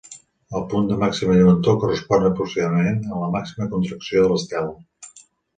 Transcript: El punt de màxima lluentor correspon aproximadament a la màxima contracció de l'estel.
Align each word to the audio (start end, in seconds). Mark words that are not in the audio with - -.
El 0.59 0.63
punt 0.71 0.87
de 0.91 0.95
màxima 1.01 1.35
lluentor 1.41 1.77
correspon 1.83 2.25
aproximadament 2.31 2.99
a 3.11 3.21
la 3.25 3.29
màxima 3.37 3.71
contracció 3.75 4.25
de 4.27 4.33
l'estel. 4.33 4.73